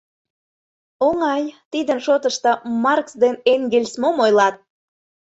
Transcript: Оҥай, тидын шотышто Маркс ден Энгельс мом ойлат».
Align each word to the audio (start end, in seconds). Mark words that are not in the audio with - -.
Оҥай, 1.07 1.43
тидын 1.71 1.99
шотышто 2.05 2.51
Маркс 2.83 3.13
ден 3.23 3.35
Энгельс 3.53 3.93
мом 4.01 4.15
ойлат». 4.25 4.55